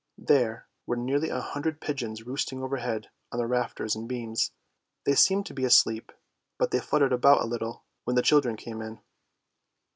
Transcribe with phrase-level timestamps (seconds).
[0.17, 4.51] There were nearly a hundred pigeons roosting overhead on the rafters and beams.
[5.05, 6.11] They seemed to be asleep,
[6.57, 8.99] but they fluttered about a little when the children came in.